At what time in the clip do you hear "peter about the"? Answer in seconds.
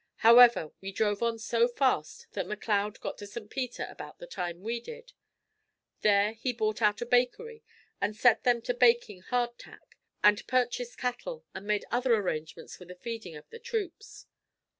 3.51-4.25